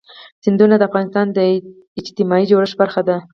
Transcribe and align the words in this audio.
سیندونه 0.43 0.75
د 0.77 0.81
افغانستان 0.89 1.27
د 1.31 1.39
اجتماعي 1.99 2.45
جوړښت 2.51 2.75
برخه 2.81 3.01
ده. 3.09 3.17